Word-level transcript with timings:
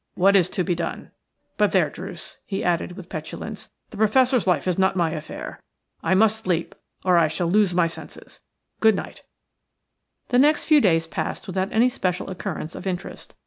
What 0.15 0.35
is 0.35 0.49
to 0.49 0.63
be 0.63 0.73
done? 0.73 1.11
But 1.57 1.73
there, 1.73 1.91
Druce," 1.91 2.37
he 2.47 2.63
added, 2.63 2.93
with 2.93 3.07
petulance, 3.07 3.69
"the 3.91 3.97
Professor's 3.97 4.47
life 4.47 4.67
is 4.67 4.79
not 4.79 4.95
my 4.95 5.11
affair. 5.11 5.61
I 6.01 6.15
must 6.15 6.43
sleep, 6.43 6.73
or 7.05 7.19
I 7.19 7.27
shall 7.27 7.45
lose 7.47 7.75
my 7.75 7.85
senses. 7.85 8.41
Good 8.79 8.95
night, 8.95 9.03
Good 9.05 9.09
night." 9.09 9.21
The 10.29 10.39
next 10.39 10.65
few 10.65 10.81
days 10.81 11.05
passed 11.05 11.45
without 11.45 11.71
any 11.71 11.87
special 11.87 12.31
occurrence 12.31 12.73
of 12.73 12.87
interest. 12.87 13.35